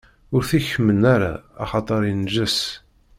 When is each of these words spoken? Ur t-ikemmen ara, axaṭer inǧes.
Ur 0.35 0.41
t-ikemmen 0.49 1.01
ara, 1.15 1.33
axaṭer 1.63 2.01
inǧes. 2.11 2.59